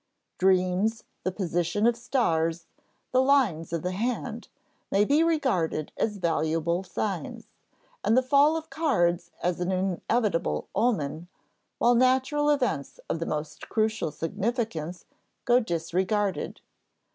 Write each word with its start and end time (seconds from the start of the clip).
Dreams, 0.39 1.03
the 1.23 1.31
positions 1.31 1.87
of 1.87 1.95
stars, 1.95 2.65
the 3.11 3.21
lines 3.21 3.71
of 3.71 3.83
the 3.83 3.91
hand, 3.91 4.47
may 4.89 5.05
be 5.05 5.21
regarded 5.21 5.91
as 5.95 6.17
valuable 6.17 6.83
signs, 6.83 7.45
and 8.03 8.17
the 8.17 8.23
fall 8.23 8.57
of 8.57 8.71
cards 8.71 9.29
as 9.43 9.59
an 9.59 9.71
inevitable 9.71 10.67
omen, 10.73 11.27
while 11.77 11.93
natural 11.93 12.49
events 12.49 12.99
of 13.11 13.19
the 13.19 13.27
most 13.27 13.69
crucial 13.69 14.09
significance 14.09 15.05
go 15.45 15.59
disregarded. 15.59 16.61